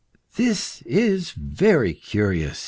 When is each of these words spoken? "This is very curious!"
"This 0.35 0.81
is 0.87 1.29
very 1.29 1.93
curious!" 1.93 2.59